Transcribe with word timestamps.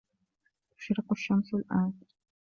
تشرق 0.77 1.11
الشمس 1.11 1.53
الآن. 1.53 1.93